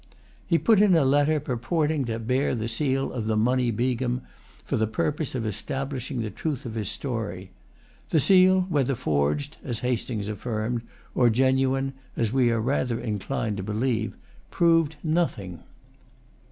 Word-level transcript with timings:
He 0.47 0.57
put 0.57 0.81
in 0.81 0.95
a 0.95 1.05
letter 1.05 1.39
purporting 1.39 2.05
to 2.05 2.17
bear 2.17 2.55
the 2.55 2.67
seal 2.67 3.13
of 3.13 3.27
the 3.27 3.37
Munny 3.37 3.69
Begum, 3.69 4.23
for 4.65 4.75
the 4.75 4.87
purpose 4.87 5.35
of 5.35 5.45
establishing 5.45 6.21
the 6.21 6.31
truth 6.31 6.65
of 6.65 6.73
his 6.73 6.89
story. 6.89 7.51
The 8.09 8.19
seal, 8.19 8.61
whether 8.67 8.95
forged, 8.95 9.57
as 9.63 9.81
Hastings 9.81 10.27
affirmed, 10.27 10.81
or 11.13 11.29
genuine, 11.29 11.93
as 12.17 12.33
we 12.33 12.49
are 12.49 12.59
rather 12.59 12.99
inclined 12.99 13.57
to 13.57 13.63
believe, 13.63 14.15
proved 14.49 14.95
nothing. 15.03 15.59